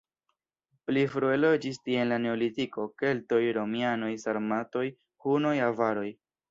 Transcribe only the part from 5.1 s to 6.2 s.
hunoj, avaroj.